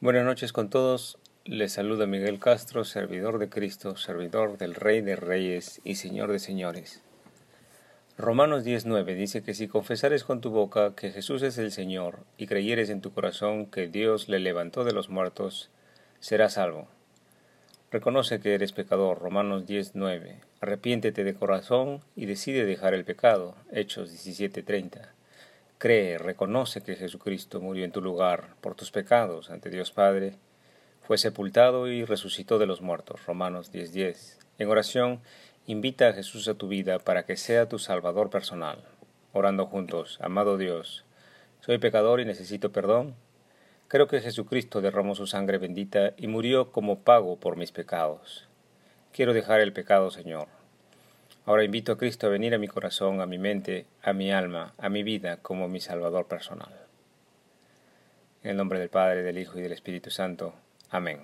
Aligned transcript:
Buenas 0.00 0.24
noches 0.24 0.52
con 0.52 0.70
todos. 0.70 1.18
Les 1.44 1.72
saluda 1.72 2.06
Miguel 2.06 2.38
Castro, 2.38 2.84
servidor 2.84 3.40
de 3.40 3.48
Cristo, 3.48 3.96
servidor 3.96 4.56
del 4.56 4.76
Rey 4.76 5.00
de 5.00 5.16
Reyes 5.16 5.80
y 5.82 5.96
Señor 5.96 6.30
de 6.30 6.38
Señores. 6.38 7.02
Romanos 8.16 8.62
19 8.62 9.16
dice 9.16 9.42
que 9.42 9.54
si 9.54 9.66
confesares 9.66 10.22
con 10.22 10.40
tu 10.40 10.50
boca 10.50 10.94
que 10.94 11.10
Jesús 11.10 11.42
es 11.42 11.58
el 11.58 11.72
Señor 11.72 12.20
y 12.36 12.46
creyeres 12.46 12.90
en 12.90 13.00
tu 13.00 13.12
corazón 13.12 13.66
que 13.66 13.88
Dios 13.88 14.28
le 14.28 14.38
levantó 14.38 14.84
de 14.84 14.92
los 14.92 15.08
muertos, 15.08 15.68
serás 16.20 16.52
salvo. 16.52 16.86
Reconoce 17.90 18.38
que 18.38 18.54
eres 18.54 18.70
pecador. 18.70 19.18
Romanos 19.18 19.66
10.9. 19.66 20.36
Arrepiéntete 20.60 21.24
de 21.24 21.34
corazón 21.34 22.04
y 22.14 22.26
decide 22.26 22.66
dejar 22.66 22.94
el 22.94 23.04
pecado. 23.04 23.56
Hechos 23.72 24.12
17.30. 24.12 25.17
Cree, 25.78 26.18
reconoce 26.18 26.80
que 26.80 26.96
Jesucristo 26.96 27.60
murió 27.60 27.84
en 27.84 27.92
tu 27.92 28.00
lugar 28.00 28.56
por 28.60 28.74
tus 28.74 28.90
pecados 28.90 29.48
ante 29.48 29.70
Dios 29.70 29.92
Padre, 29.92 30.34
fue 31.02 31.18
sepultado 31.18 31.86
y 31.86 32.04
resucitó 32.04 32.58
de 32.58 32.66
los 32.66 32.82
muertos. 32.82 33.24
Romanos 33.26 33.70
10:10. 33.70 34.40
En 34.58 34.68
oración, 34.70 35.20
invita 35.66 36.08
a 36.08 36.12
Jesús 36.14 36.48
a 36.48 36.54
tu 36.54 36.66
vida 36.66 36.98
para 36.98 37.24
que 37.26 37.36
sea 37.36 37.68
tu 37.68 37.78
Salvador 37.78 38.28
personal. 38.28 38.82
Orando 39.32 39.66
juntos, 39.66 40.18
amado 40.20 40.58
Dios, 40.58 41.04
soy 41.60 41.78
pecador 41.78 42.18
y 42.18 42.24
necesito 42.24 42.72
perdón. 42.72 43.14
Creo 43.86 44.08
que 44.08 44.20
Jesucristo 44.20 44.80
derramó 44.80 45.14
su 45.14 45.28
sangre 45.28 45.58
bendita 45.58 46.12
y 46.16 46.26
murió 46.26 46.72
como 46.72 47.04
pago 47.04 47.38
por 47.38 47.56
mis 47.56 47.70
pecados. 47.70 48.48
Quiero 49.12 49.32
dejar 49.32 49.60
el 49.60 49.72
pecado, 49.72 50.10
Señor. 50.10 50.57
Ahora 51.48 51.64
invito 51.64 51.92
a 51.92 51.96
Cristo 51.96 52.26
a 52.26 52.28
venir 52.28 52.54
a 52.54 52.58
mi 52.58 52.68
corazón, 52.68 53.22
a 53.22 53.26
mi 53.26 53.38
mente, 53.38 53.86
a 54.02 54.12
mi 54.12 54.30
alma, 54.30 54.74
a 54.76 54.90
mi 54.90 55.02
vida 55.02 55.38
como 55.38 55.66
mi 55.66 55.80
Salvador 55.80 56.26
personal. 56.26 56.68
En 58.42 58.50
el 58.50 58.56
nombre 58.58 58.78
del 58.78 58.90
Padre, 58.90 59.22
del 59.22 59.38
Hijo 59.38 59.58
y 59.58 59.62
del 59.62 59.72
Espíritu 59.72 60.10
Santo. 60.10 60.52
Amén. 60.90 61.22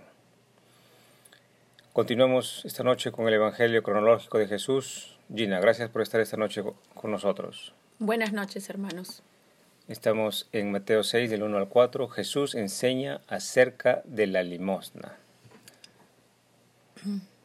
Continuamos 1.93 2.65
esta 2.65 2.83
noche 2.83 3.13
con 3.13 3.29
el 3.29 3.35
Evangelio 3.35 3.83
cronológico 3.83 4.39
de 4.39 4.49
Jesús. 4.49 5.19
Gina, 5.29 5.61
gracias 5.61 5.91
por 5.91 6.01
estar 6.01 6.23
esta 6.23 6.39
noche 6.39 6.65
con 6.95 7.11
nosotros. 7.11 7.75
Buenas 7.99 8.33
noches, 8.33 8.71
hermanos. 8.71 9.23
Estamos 9.89 10.49
en 10.53 10.73
Mateo 10.73 11.05
6, 11.05 11.29
del 11.29 11.43
1 11.43 11.59
al 11.59 11.69
4. 11.69 12.09
Jesús 12.09 12.55
enseña 12.55 13.21
acerca 13.29 14.01
de 14.07 14.27
la 14.27 14.43
limosna. 14.43 15.19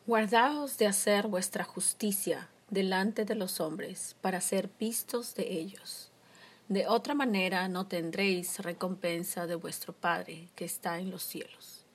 Guardaos 0.08 0.78
de 0.78 0.88
hacer 0.88 1.28
vuestra 1.28 1.66
justicia 1.66 2.48
delante 2.70 3.26
de 3.26 3.36
los 3.36 3.60
hombres 3.60 4.16
para 4.22 4.42
ser 4.42 4.70
vistos 4.80 5.36
de 5.36 5.60
ellos. 5.60 6.12
De 6.68 6.88
otra 6.88 7.16
manera 7.16 7.68
no 7.68 7.88
tendréis 7.88 8.60
recompensa 8.60 9.48
de 9.48 9.56
vuestro 9.56 9.94
Padre 9.94 10.50
que 10.56 10.66
está 10.66 11.00
en 11.00 11.10
los 11.10 11.24
cielos. 11.24 11.86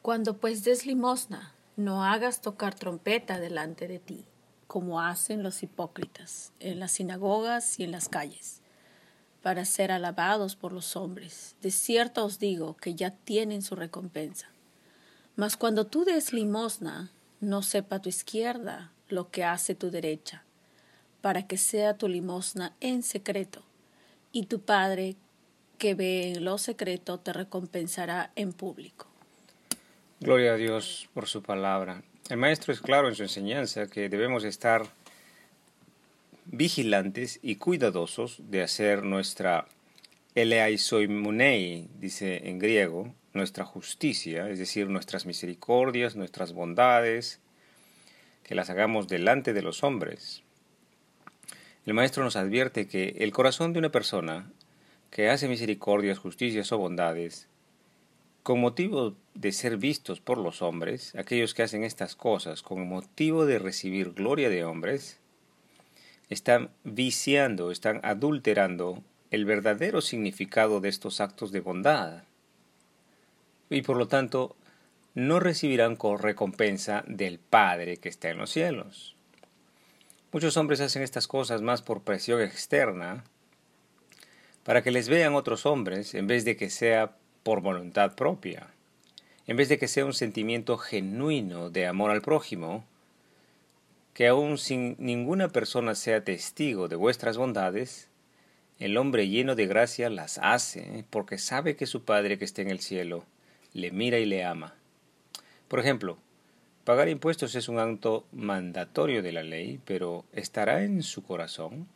Cuando 0.00 0.38
pues 0.38 0.64
des 0.64 0.86
limosna, 0.86 1.54
no 1.76 2.04
hagas 2.04 2.40
tocar 2.40 2.74
trompeta 2.74 3.38
delante 3.38 3.86
de 3.86 3.98
ti, 3.98 4.24
como 4.66 5.00
hacen 5.00 5.42
los 5.42 5.62
hipócritas 5.62 6.52
en 6.58 6.80
las 6.80 6.92
sinagogas 6.92 7.78
y 7.78 7.84
en 7.84 7.92
las 7.92 8.08
calles, 8.08 8.62
para 9.42 9.66
ser 9.66 9.92
alabados 9.92 10.56
por 10.56 10.72
los 10.72 10.96
hombres. 10.96 11.56
De 11.60 11.70
cierto 11.70 12.24
os 12.24 12.38
digo 12.38 12.76
que 12.78 12.94
ya 12.94 13.10
tienen 13.10 13.60
su 13.60 13.76
recompensa. 13.76 14.48
Mas 15.34 15.58
cuando 15.58 15.86
tú 15.86 16.04
des 16.06 16.32
limosna, 16.32 17.12
no 17.40 17.62
sepa 17.62 18.00
tu 18.00 18.08
izquierda 18.08 18.92
lo 19.08 19.30
que 19.30 19.44
hace 19.44 19.74
tu 19.74 19.90
derecha, 19.90 20.42
para 21.20 21.46
que 21.46 21.56
sea 21.56 21.96
tu 21.96 22.08
limosna 22.08 22.74
en 22.80 23.02
secreto, 23.02 23.62
y 24.32 24.46
tu 24.46 24.60
Padre 24.60 25.16
que 25.78 25.94
ve 25.94 26.32
en 26.32 26.44
lo 26.44 26.58
secreto 26.58 27.18
te 27.18 27.32
recompensará 27.32 28.32
en 28.36 28.52
público. 28.52 29.06
Gloria 30.20 30.54
a 30.54 30.56
Dios 30.56 31.08
por 31.12 31.26
su 31.26 31.42
palabra. 31.42 32.02
El 32.28 32.38
maestro 32.38 32.72
es 32.72 32.80
claro 32.80 33.08
en 33.08 33.14
su 33.14 33.22
enseñanza 33.22 33.86
que 33.86 34.08
debemos 34.08 34.44
estar 34.44 34.86
vigilantes 36.46 37.38
y 37.42 37.56
cuidadosos 37.56 38.38
de 38.50 38.62
hacer 38.62 39.02
nuestra 39.02 39.66
eleaisoimunei, 40.34 41.88
dice 41.98 42.48
en 42.48 42.58
griego, 42.58 43.14
nuestra 43.32 43.64
justicia, 43.64 44.48
es 44.48 44.58
decir, 44.58 44.88
nuestras 44.88 45.26
misericordias, 45.26 46.16
nuestras 46.16 46.52
bondades, 46.52 47.40
que 48.46 48.54
las 48.54 48.70
hagamos 48.70 49.08
delante 49.08 49.52
de 49.52 49.60
los 49.60 49.82
hombres. 49.82 50.44
El 51.84 51.94
Maestro 51.94 52.22
nos 52.22 52.36
advierte 52.36 52.86
que 52.86 53.16
el 53.18 53.32
corazón 53.32 53.72
de 53.72 53.80
una 53.80 53.90
persona 53.90 54.52
que 55.10 55.30
hace 55.30 55.48
misericordias, 55.48 56.20
justicias 56.20 56.70
o 56.70 56.78
bondades, 56.78 57.48
con 58.44 58.60
motivo 58.60 59.16
de 59.34 59.50
ser 59.50 59.78
vistos 59.78 60.20
por 60.20 60.38
los 60.38 60.62
hombres, 60.62 61.12
aquellos 61.16 61.54
que 61.54 61.64
hacen 61.64 61.82
estas 61.82 62.14
cosas 62.14 62.62
con 62.62 62.88
motivo 62.88 63.46
de 63.46 63.58
recibir 63.58 64.12
gloria 64.12 64.48
de 64.48 64.64
hombres, 64.64 65.18
están 66.28 66.70
viciando, 66.84 67.72
están 67.72 67.98
adulterando 68.04 69.02
el 69.32 69.44
verdadero 69.44 70.00
significado 70.00 70.80
de 70.80 70.88
estos 70.88 71.20
actos 71.20 71.50
de 71.50 71.58
bondad. 71.58 72.22
Y 73.70 73.82
por 73.82 73.96
lo 73.96 74.06
tanto, 74.06 74.54
no 75.16 75.40
recibirán 75.40 75.96
recompensa 76.18 77.02
del 77.06 77.38
Padre 77.38 77.96
que 77.96 78.10
está 78.10 78.28
en 78.28 78.36
los 78.36 78.50
cielos. 78.50 79.16
Muchos 80.30 80.58
hombres 80.58 80.82
hacen 80.82 81.02
estas 81.02 81.26
cosas 81.26 81.62
más 81.62 81.80
por 81.80 82.02
presión 82.02 82.42
externa, 82.42 83.24
para 84.62 84.82
que 84.82 84.90
les 84.90 85.08
vean 85.08 85.34
otros 85.34 85.64
hombres, 85.64 86.14
en 86.14 86.26
vez 86.26 86.44
de 86.44 86.58
que 86.58 86.68
sea 86.68 87.16
por 87.42 87.62
voluntad 87.62 88.14
propia, 88.14 88.66
en 89.46 89.56
vez 89.56 89.70
de 89.70 89.78
que 89.78 89.88
sea 89.88 90.04
un 90.04 90.12
sentimiento 90.12 90.76
genuino 90.76 91.70
de 91.70 91.86
amor 91.86 92.10
al 92.10 92.20
prójimo, 92.20 92.84
que 94.12 94.26
aun 94.26 94.58
sin 94.58 94.96
ninguna 94.98 95.48
persona 95.48 95.94
sea 95.94 96.24
testigo 96.24 96.88
de 96.88 96.96
vuestras 96.96 97.38
bondades, 97.38 98.10
el 98.78 98.98
hombre 98.98 99.28
lleno 99.28 99.54
de 99.54 99.66
gracia 99.66 100.10
las 100.10 100.36
hace 100.42 101.06
porque 101.08 101.38
sabe 101.38 101.74
que 101.74 101.86
su 101.86 102.04
Padre 102.04 102.38
que 102.38 102.44
está 102.44 102.60
en 102.60 102.68
el 102.68 102.80
cielo 102.80 103.24
le 103.72 103.90
mira 103.92 104.18
y 104.18 104.26
le 104.26 104.44
ama. 104.44 104.74
Por 105.68 105.80
ejemplo, 105.80 106.18
pagar 106.84 107.08
impuestos 107.08 107.54
es 107.56 107.68
un 107.68 107.78
acto 107.78 108.24
mandatorio 108.32 109.22
de 109.22 109.32
la 109.32 109.42
ley, 109.42 109.80
pero 109.84 110.24
¿estará 110.32 110.84
en 110.84 111.02
su 111.02 111.24
corazón? 111.24 111.88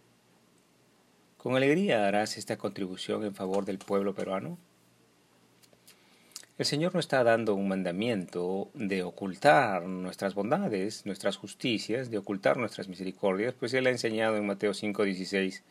¿Con 1.36 1.56
alegría 1.56 2.06
harás 2.06 2.36
esta 2.36 2.58
contribución 2.58 3.24
en 3.24 3.34
favor 3.34 3.64
del 3.64 3.78
pueblo 3.78 4.14
peruano? 4.14 4.58
El 6.58 6.66
Señor 6.66 6.92
no 6.92 7.00
está 7.00 7.24
dando 7.24 7.54
un 7.54 7.68
mandamiento 7.68 8.68
de 8.74 9.02
ocultar 9.02 9.84
nuestras 9.84 10.34
bondades, 10.34 11.06
nuestras 11.06 11.38
justicias, 11.38 12.10
de 12.10 12.18
ocultar 12.18 12.58
nuestras 12.58 12.88
misericordias, 12.88 13.54
pues 13.54 13.72
Él 13.72 13.86
ha 13.86 13.90
enseñado 13.90 14.36
en 14.36 14.46
Mateo 14.46 14.74
5:16, 14.74 15.62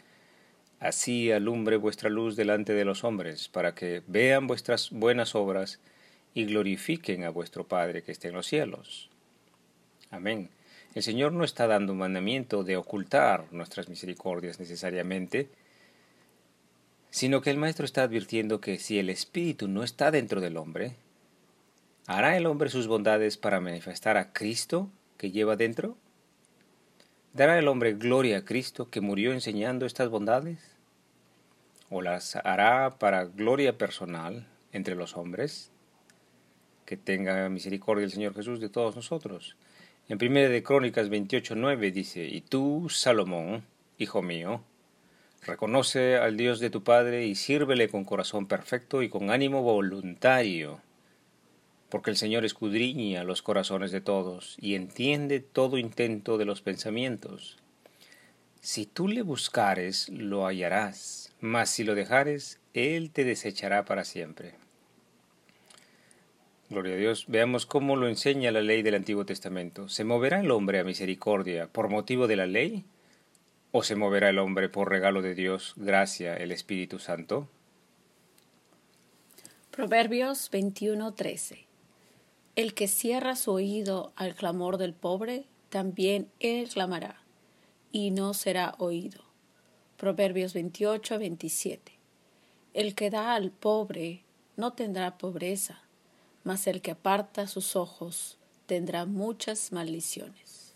Así 0.80 1.32
alumbre 1.32 1.76
vuestra 1.76 2.10
luz 2.10 2.38
delante 2.38 2.74
de 2.74 2.86
los 2.86 3.04
hombres, 3.04 3.50
para 3.50 3.76
que 3.76 4.02
vean 4.08 4.48
vuestras 4.48 4.90
buenas 4.90 5.36
obras 5.36 5.80
y 6.40 6.46
glorifiquen 6.46 7.24
a 7.24 7.30
vuestro 7.30 7.68
Padre 7.68 8.02
que 8.02 8.12
está 8.12 8.30
en 8.30 8.36
los 8.36 8.48
cielos. 8.48 9.10
Amén. 10.10 10.50
El 10.96 11.04
Señor 11.04 11.34
no 11.34 11.44
está 11.44 11.68
dando 11.68 11.94
un 11.94 12.00
mandamiento 12.00 12.64
de 12.64 12.78
ocultar 12.78 13.46
nuestras 13.52 13.90
misericordias 13.90 14.60
necesariamente, 14.60 15.50
sino 17.12 17.42
que 17.42 17.52
el 17.52 17.58
Maestro 17.58 17.86
está 17.86 18.04
advirtiendo 18.04 18.62
que 18.62 18.80
si 18.80 19.00
el 19.00 19.10
Espíritu 19.10 19.68
no 19.68 19.84
está 19.84 20.12
dentro 20.12 20.42
del 20.42 20.58
hombre, 20.58 20.96
¿hará 22.08 22.38
el 22.38 22.46
hombre 22.46 22.70
sus 22.70 22.88
bondades 22.88 23.38
para 23.38 23.60
manifestar 23.60 24.18
a 24.18 24.32
Cristo 24.32 24.90
que 25.18 25.32
lleva 25.32 25.56
dentro? 25.56 25.98
¿Dará 27.34 27.60
el 27.60 27.68
hombre 27.68 27.94
gloria 27.94 28.40
a 28.40 28.46
Cristo 28.46 28.90
que 28.90 29.02
murió 29.02 29.34
enseñando 29.34 29.86
estas 29.86 30.10
bondades? 30.10 30.60
¿O 31.90 32.02
las 32.02 32.36
hará 32.38 32.98
para 32.98 33.26
gloria 33.26 33.78
personal 33.78 34.48
entre 34.72 34.96
los 34.96 35.18
hombres? 35.18 35.72
Que 36.90 36.98
tenga 36.98 37.48
misericordia 37.50 38.04
el 38.04 38.12
Señor 38.12 38.34
Jesús 38.34 38.60
de 38.60 38.68
todos 38.68 38.96
nosotros. 38.96 39.56
En 40.08 40.18
1 40.20 40.50
de 40.50 40.64
Crónicas 40.64 41.12
28.9 41.12 41.92
dice, 41.92 42.26
Y 42.26 42.42
tú, 42.42 42.90
Salomón, 42.90 43.64
hijo 44.00 44.24
mío, 44.24 44.64
reconoce 45.44 46.18
al 46.18 46.36
Dios 46.36 46.60
de 46.60 46.72
tu 46.72 46.84
Padre 46.84 47.28
y 47.28 47.36
sírvele 47.36 47.90
con 47.90 48.06
corazón 48.06 48.48
perfecto 48.48 49.04
y 49.04 49.10
con 49.10 49.30
ánimo 49.30 49.62
voluntario, 49.62 50.82
porque 51.90 52.10
el 52.10 52.18
Señor 52.18 52.44
escudriña 52.44 53.24
los 53.24 53.44
corazones 53.44 53.92
de 53.92 54.02
todos 54.02 54.58
y 54.60 54.74
entiende 54.74 55.42
todo 55.42 55.78
intento 55.78 56.40
de 56.40 56.46
los 56.46 56.64
pensamientos. 56.64 57.60
Si 58.62 58.88
tú 58.88 59.08
le 59.08 59.22
buscares, 59.22 60.10
lo 60.10 60.48
hallarás, 60.48 61.36
mas 61.40 61.70
si 61.70 61.84
lo 61.84 61.94
dejares, 61.94 62.60
Él 62.74 63.12
te 63.12 63.26
desechará 63.26 63.86
para 63.86 64.06
siempre. 64.06 64.56
Gloria 66.70 66.94
a 66.94 66.98
Dios. 66.98 67.26
Veamos 67.28 67.66
cómo 67.66 67.96
lo 67.96 68.08
enseña 68.08 68.52
la 68.52 68.62
ley 68.62 68.84
del 68.84 68.94
Antiguo 68.94 69.26
Testamento. 69.26 69.90
¿Se 69.90 70.04
moverá 70.04 70.42
el 70.42 70.52
hombre 70.52 70.80
a 70.80 70.84
misericordia 70.84 71.68
por 71.68 71.90
motivo 71.90 72.28
de 72.28 72.36
la 72.36 72.46
ley? 72.46 72.86
¿O 73.72 73.82
se 73.82 73.96
moverá 73.96 74.30
el 74.30 74.38
hombre 74.38 74.70
por 74.70 74.88
regalo 74.88 75.24
de 75.24 75.34
Dios, 75.34 75.74
gracia, 75.78 76.38
el 76.38 76.52
Espíritu 76.52 77.00
Santo? 77.00 77.48
Proverbios 79.72 80.52
21:13 80.52 81.66
El 82.56 82.76
que 82.76 82.88
cierra 82.88 83.36
su 83.36 83.52
oído 83.52 84.14
al 84.16 84.36
clamor 84.36 84.78
del 84.78 84.94
pobre, 84.94 85.46
también 85.70 86.30
él 86.40 86.70
clamará, 86.70 87.24
y 87.92 88.12
no 88.12 88.36
será 88.36 88.76
oído. 88.78 89.24
Proverbios 89.98 90.54
28:27 90.54 91.80
El 92.76 92.94
que 92.94 93.10
da 93.10 93.34
al 93.34 93.50
pobre 93.50 94.22
no 94.56 94.74
tendrá 94.74 95.18
pobreza, 95.18 95.89
mas 96.44 96.68
el 96.68 96.82
que 96.82 96.92
aparta 96.92 97.48
sus 97.48 97.76
ojos 97.76 98.38
tendrá 98.66 99.06
muchas 99.06 99.72
maldiciones. 99.72 100.74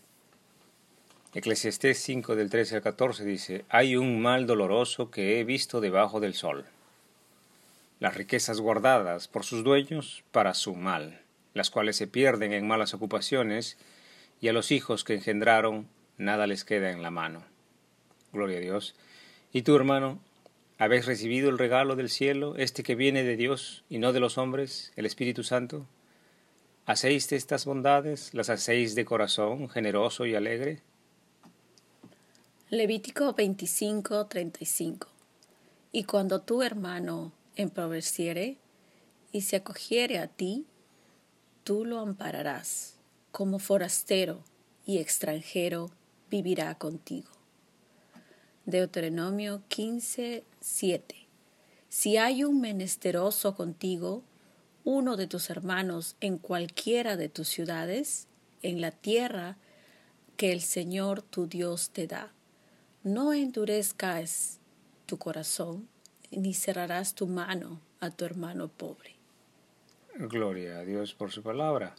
Eclesiastés 1.34 1.98
5 1.98 2.36
del 2.36 2.48
13 2.48 2.76
al 2.76 2.82
14 2.82 3.24
dice, 3.24 3.64
Hay 3.68 3.96
un 3.96 4.20
mal 4.20 4.46
doloroso 4.46 5.10
que 5.10 5.40
he 5.40 5.44
visto 5.44 5.80
debajo 5.80 6.20
del 6.20 6.34
sol. 6.34 6.64
Las 7.98 8.14
riquezas 8.14 8.60
guardadas 8.60 9.26
por 9.26 9.44
sus 9.44 9.64
dueños 9.64 10.22
para 10.30 10.54
su 10.54 10.74
mal, 10.76 11.22
las 11.54 11.70
cuales 11.70 11.96
se 11.96 12.06
pierden 12.06 12.52
en 12.52 12.68
malas 12.68 12.94
ocupaciones, 12.94 13.78
y 14.40 14.48
a 14.48 14.52
los 14.52 14.70
hijos 14.70 15.02
que 15.02 15.14
engendraron 15.14 15.88
nada 16.18 16.46
les 16.46 16.64
queda 16.64 16.90
en 16.90 17.02
la 17.02 17.10
mano. 17.10 17.42
Gloria 18.32 18.58
a 18.58 18.60
Dios. 18.60 18.94
¿Y 19.52 19.62
tú, 19.62 19.74
hermano, 19.74 20.20
habéis 20.84 21.06
recibido 21.06 21.50
el 21.50 21.58
regalo 21.58 21.96
del 21.96 22.10
cielo, 22.10 22.56
este 22.56 22.82
que 22.82 22.94
viene 22.94 23.22
de 23.22 23.36
Dios 23.36 23.84
y 23.88 23.98
no 23.98 24.12
de 24.12 24.20
los 24.20 24.38
hombres, 24.38 24.92
el 24.96 25.06
Espíritu 25.06 25.42
Santo? 25.42 25.86
¿Hacéis 26.86 27.32
estas 27.32 27.64
bondades? 27.64 28.34
¿Las 28.34 28.50
hacéis 28.50 28.94
de 28.94 29.04
corazón 29.04 29.70
generoso 29.70 30.26
y 30.26 30.34
alegre? 30.34 30.82
Levítico 32.68 33.32
25, 33.32 34.26
35. 34.26 35.08
Y 35.92 36.04
cuando 36.04 36.42
tu 36.42 36.62
hermano 36.62 37.32
empobreciere 37.56 38.58
y 39.32 39.40
se 39.42 39.56
acogiere 39.56 40.18
a 40.18 40.26
ti, 40.26 40.66
tú 41.62 41.84
lo 41.84 42.00
ampararás. 42.00 42.98
Como 43.32 43.58
forastero 43.58 44.44
y 44.84 44.98
extranjero 44.98 45.90
vivirá 46.30 46.74
contigo. 46.74 47.33
Deuteronomio 48.66 49.62
15, 49.68 50.42
7. 50.60 51.14
Si 51.90 52.16
hay 52.16 52.44
un 52.44 52.62
menesteroso 52.62 53.54
contigo, 53.54 54.22
uno 54.84 55.18
de 55.18 55.26
tus 55.26 55.50
hermanos 55.50 56.16
en 56.22 56.38
cualquiera 56.38 57.18
de 57.18 57.28
tus 57.28 57.48
ciudades, 57.48 58.26
en 58.62 58.80
la 58.80 58.90
tierra 58.90 59.58
que 60.38 60.50
el 60.50 60.62
Señor 60.62 61.20
tu 61.20 61.46
Dios 61.46 61.90
te 61.90 62.06
da. 62.06 62.32
No 63.02 63.34
endurezcas 63.34 64.60
tu 65.04 65.18
corazón, 65.18 65.86
ni 66.30 66.54
cerrarás 66.54 67.14
tu 67.14 67.26
mano 67.26 67.82
a 68.00 68.10
tu 68.10 68.24
hermano 68.24 68.68
pobre. 68.68 69.16
Gloria 70.16 70.78
a 70.78 70.84
Dios 70.86 71.12
por 71.12 71.30
su 71.32 71.42
palabra. 71.42 71.94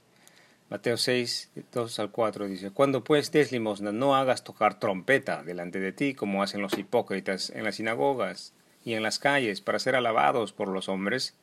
Mateo 0.70 0.98
6, 0.98 1.52
2 1.72 2.00
al 2.00 2.12
4 2.12 2.48
dice, 2.48 2.72
Cuando 2.72 3.04
pues 3.04 3.32
des 3.32 3.52
limosna, 3.52 3.92
no 3.92 4.16
hagas 4.16 4.44
tocar 4.44 4.80
trompeta 4.80 5.44
delante 5.44 5.80
de 5.80 5.92
ti, 5.92 6.16
como 6.16 6.42
hacen 6.42 6.62
los 6.62 6.78
hipócritas 6.78 7.52
en 7.52 7.64
las 7.64 7.76
sinagogas 7.76 8.54
y 8.84 8.94
en 8.94 9.04
las 9.04 9.20
calles, 9.20 9.62
para 9.62 9.80
ser 9.80 9.96
alabados 9.96 10.54
por 10.54 10.68
los 10.68 10.90
hombres 10.90 11.36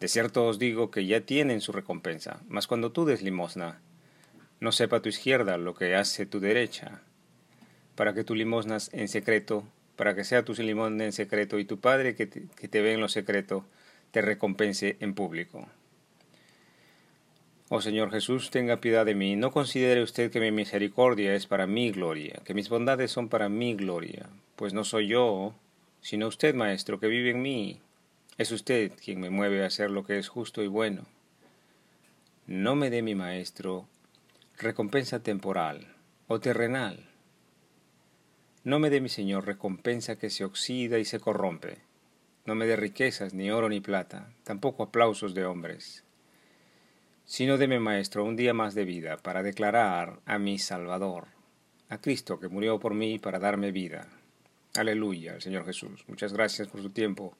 de 0.00 0.08
cierto 0.08 0.46
os 0.46 0.58
digo 0.58 0.90
que 0.90 1.04
ya 1.04 1.20
tienen 1.20 1.60
su 1.60 1.72
recompensa, 1.72 2.40
mas 2.48 2.66
cuando 2.66 2.90
tú 2.90 3.04
des 3.04 3.20
limosna, 3.20 3.80
no 4.58 4.72
sepa 4.72 5.02
tu 5.02 5.10
izquierda 5.10 5.58
lo 5.58 5.74
que 5.74 5.94
hace 5.94 6.24
tu 6.24 6.40
derecha, 6.40 7.02
para 7.96 8.14
que 8.14 8.24
tu 8.24 8.34
limosnas 8.34 8.88
en 8.94 9.08
secreto, 9.08 9.62
para 9.96 10.14
que 10.14 10.24
sea 10.24 10.42
tu 10.42 10.54
limosna 10.54 11.04
en 11.04 11.12
secreto 11.12 11.58
y 11.58 11.66
tu 11.66 11.80
Padre 11.80 12.14
que 12.14 12.30
que 12.30 12.68
te 12.68 12.80
ve 12.80 12.94
en 12.94 13.00
lo 13.02 13.10
secreto, 13.10 13.66
te 14.10 14.22
recompense 14.22 14.96
en 15.00 15.12
público. 15.12 15.68
Oh 17.72 17.80
Señor 17.80 18.10
Jesús, 18.10 18.50
tenga 18.50 18.80
piedad 18.80 19.06
de 19.06 19.14
mí. 19.14 19.36
No 19.36 19.52
considere 19.52 20.02
usted 20.02 20.30
que 20.30 20.40
mi 20.40 20.50
misericordia 20.50 21.34
es 21.34 21.46
para 21.46 21.66
mi 21.68 21.92
gloria, 21.92 22.42
que 22.44 22.52
mis 22.52 22.68
bondades 22.68 23.12
son 23.12 23.28
para 23.28 23.48
mi 23.48 23.74
gloria, 23.74 24.28
pues 24.56 24.74
no 24.74 24.82
soy 24.82 25.06
yo, 25.06 25.54
sino 26.00 26.26
usted, 26.26 26.54
Maestro, 26.54 26.98
que 26.98 27.06
vive 27.06 27.30
en 27.30 27.42
mí 27.42 27.80
es 28.40 28.52
usted 28.52 28.92
quien 28.94 29.20
me 29.20 29.28
mueve 29.28 29.62
a 29.62 29.66
hacer 29.66 29.90
lo 29.90 30.02
que 30.02 30.18
es 30.18 30.30
justo 30.30 30.62
y 30.62 30.66
bueno. 30.66 31.04
No 32.46 32.74
me 32.74 32.88
dé 32.88 33.02
mi 33.02 33.14
maestro 33.14 33.86
recompensa 34.56 35.22
temporal 35.22 35.94
o 36.26 36.40
terrenal. 36.40 37.06
No 38.64 38.78
me 38.78 38.88
dé 38.88 39.02
mi 39.02 39.10
Señor 39.10 39.44
recompensa 39.44 40.16
que 40.16 40.30
se 40.30 40.46
oxida 40.46 40.98
y 40.98 41.04
se 41.04 41.20
corrompe. 41.20 41.82
No 42.46 42.54
me 42.54 42.64
dé 42.64 42.76
riquezas, 42.76 43.34
ni 43.34 43.50
oro 43.50 43.68
ni 43.68 43.80
plata, 43.80 44.32
tampoco 44.42 44.84
aplausos 44.84 45.34
de 45.34 45.44
hombres. 45.44 46.02
Sino 47.30 47.58
déme, 47.58 47.78
Maestro, 47.78 48.24
un 48.24 48.34
día 48.34 48.52
más 48.52 48.74
de 48.74 48.84
vida 48.84 49.16
para 49.16 49.44
declarar 49.44 50.18
a 50.26 50.40
mi 50.40 50.58
Salvador, 50.58 51.28
a 51.88 51.98
Cristo 51.98 52.40
que 52.40 52.48
murió 52.48 52.80
por 52.80 52.92
mí 52.92 53.20
para 53.20 53.38
darme 53.38 53.70
vida. 53.70 54.08
Aleluya, 54.74 55.34
al 55.34 55.40
Señor 55.40 55.64
Jesús. 55.64 56.04
Muchas 56.08 56.32
gracias 56.32 56.66
por 56.66 56.82
su 56.82 56.90
tiempo. 56.90 57.36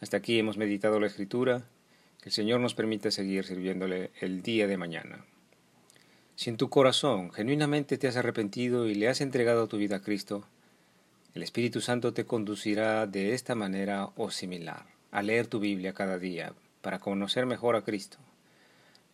Hasta 0.00 0.16
aquí 0.16 0.40
hemos 0.40 0.56
meditado 0.56 0.98
la 0.98 1.06
escritura. 1.06 1.62
Que 2.20 2.30
el 2.30 2.32
Señor 2.32 2.58
nos 2.58 2.74
permita 2.74 3.12
seguir 3.12 3.44
sirviéndole 3.44 4.10
el 4.20 4.42
día 4.42 4.66
de 4.66 4.78
mañana. 4.78 5.24
Si 6.34 6.50
en 6.50 6.56
tu 6.56 6.68
corazón 6.68 7.30
genuinamente 7.30 7.98
te 7.98 8.08
has 8.08 8.16
arrepentido 8.16 8.88
y 8.88 8.96
le 8.96 9.08
has 9.08 9.20
entregado 9.20 9.68
tu 9.68 9.78
vida 9.78 9.98
a 9.98 10.02
Cristo, 10.02 10.44
el 11.34 11.44
Espíritu 11.44 11.80
Santo 11.80 12.12
te 12.12 12.24
conducirá 12.24 13.06
de 13.06 13.32
esta 13.32 13.54
manera 13.54 14.08
o 14.16 14.32
similar, 14.32 14.86
a 15.12 15.22
leer 15.22 15.46
tu 15.46 15.60
Biblia 15.60 15.92
cada 15.92 16.18
día 16.18 16.52
para 16.82 16.98
conocer 16.98 17.46
mejor 17.46 17.76
a 17.76 17.84
Cristo, 17.84 18.18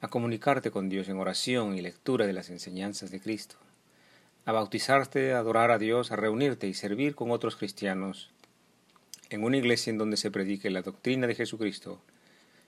a 0.00 0.08
comunicarte 0.08 0.70
con 0.70 0.88
Dios 0.88 1.08
en 1.08 1.19
oración 1.19 1.76
y 1.76 1.81
lectura 1.81 2.26
de 2.26 2.32
las 2.32 2.50
enseñanzas 2.50 3.11
de 3.11 3.20
Cristo, 3.20 3.56
a 4.44 4.52
bautizarte, 4.52 5.32
a 5.32 5.38
adorar 5.38 5.70
a 5.70 5.79
Dios, 5.79 6.11
a 6.11 6.17
reunirte 6.17 6.67
y 6.67 6.75
servir 6.75 7.14
con 7.14 7.31
otros 7.31 7.56
cristianos 7.56 8.31
en 9.29 9.44
una 9.44 9.58
iglesia 9.58 9.91
en 9.91 9.99
donde 9.99 10.17
se 10.17 10.31
predique 10.31 10.70
la 10.70 10.82
doctrina 10.82 11.26
de 11.26 11.35
Jesucristo, 11.35 12.00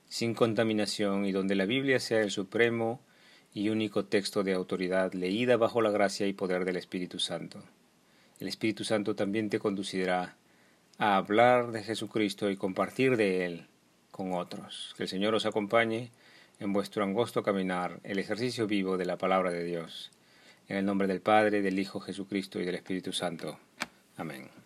sin 0.09 0.35
contaminación 0.35 1.25
y 1.25 1.33
donde 1.33 1.55
la 1.55 1.67
Biblia 1.67 1.99
sea 1.99 2.21
el 2.21 2.31
supremo 2.31 3.01
y 3.55 3.69
único 3.69 4.05
texto 4.05 4.43
de 4.43 4.55
autoridad 4.55 5.13
leída 5.13 5.57
bajo 5.57 5.83
la 5.83 5.91
gracia 5.91 6.27
y 6.27 6.33
poder 6.33 6.65
del 6.65 6.77
Espíritu 6.77 7.19
Santo. 7.19 7.63
El 8.39 8.49
Espíritu 8.49 8.85
Santo 8.85 9.15
también 9.15 9.51
te 9.51 9.59
conducirá 9.59 10.37
a 10.99 11.17
hablar 11.17 11.73
de 11.73 11.83
Jesucristo 11.83 12.51
y 12.51 12.57
compartir 12.57 13.17
de 13.17 13.45
Él 13.45 13.67
con 14.11 14.35
otros. 14.35 14.95
Que 14.97 15.05
el 15.05 15.09
Señor 15.09 15.35
os 15.35 15.47
acompañe 15.47 16.11
en 16.63 16.73
vuestro 16.73 17.03
angosto 17.03 17.43
caminar, 17.43 17.99
el 18.05 18.21
ejercicio 18.21 18.69
vivo 18.69 18.97
de 18.97 19.05
la 19.05 19.19
palabra 19.19 19.51
de 19.51 19.65
Dios. 19.65 20.13
En 20.69 20.77
el 20.77 20.85
nombre 20.85 21.09
del 21.09 21.21
Padre, 21.21 21.61
del 21.61 21.79
Hijo 21.79 21.99
Jesucristo 21.99 22.61
y 22.61 22.65
del 22.65 22.77
Espíritu 22.77 23.13
Santo. 23.13 23.59
Amén. 24.17 24.62